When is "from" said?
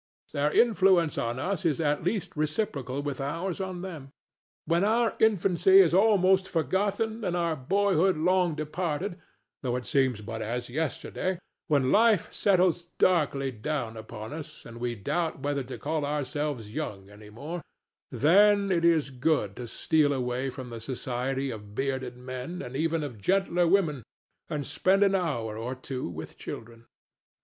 20.49-20.71